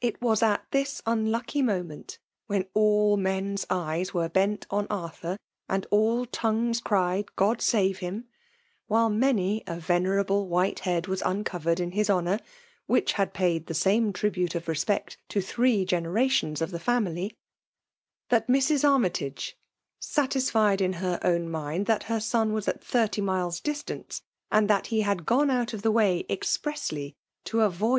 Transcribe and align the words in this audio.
It 0.00 0.22
was 0.22 0.42
at 0.42 0.64
this 0.70 1.02
unlucky 1.04 1.60
moment, 1.60 2.18
when 2.46 2.64
all 2.72 3.18
men's 3.18 3.66
eyes 3.68 4.14
were 4.14 4.30
bent 4.30 4.66
on 4.70 4.86
Arthur, 4.88 5.36
and 5.68 5.86
all 5.90 6.24
tongues 6.24 6.80
cried 6.80 7.36
*' 7.36 7.36
God 7.36 7.60
save 7.60 7.98
him 7.98 8.24
!"—while 8.88 9.10
many. 9.10 9.62
a 9.66 9.78
venerable 9.78 10.48
white 10.48 10.78
head 10.78 11.08
was 11.08 11.20
uncovered 11.20 11.78
in 11.78 11.90
his 11.90 12.08
honour, 12.08 12.40
which 12.86 13.12
had 13.12 13.34
paid 13.34 13.66
the 13.66 13.74
same 13.74 14.14
tribute 14.14 14.54
of 14.54 14.66
respect 14.66 15.18
to 15.28 15.42
three 15.42 15.84
generations 15.84 16.62
of 16.62 16.70
the 16.70 16.80
family, 16.80 17.36
that 18.30 18.46
Mrs. 18.48 18.82
Armytage, 18.82 19.58
satisfied 19.98 20.80
in 20.80 20.94
her 21.04 21.18
own 21.22 21.50
mind 21.50 21.84
that 21.84 22.04
her 22.04 22.18
son 22.18 22.54
was 22.54 22.66
at 22.66 22.82
thirty 22.82 23.20
miles* 23.20 23.60
distance, 23.60 24.22
and 24.50 24.70
that 24.70 24.86
he 24.86 25.02
had 25.02 25.26
gone 25.26 25.50
out 25.50 25.74
of 25.74 25.82
the 25.82 25.92
way 25.92 26.24
expressly 26.30 27.14
to 27.44 27.60
avoid 27.60 27.88